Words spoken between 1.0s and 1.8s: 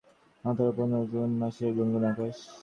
June মাসের